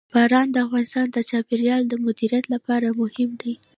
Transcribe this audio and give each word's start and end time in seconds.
باران 0.13 0.47
د 0.51 0.57
افغانستان 0.65 1.05
د 1.11 1.17
چاپیریال 1.29 1.81
د 1.87 1.93
مدیریت 2.05 2.45
لپاره 2.53 2.87
مهم 3.01 3.31
دي. 3.41 3.53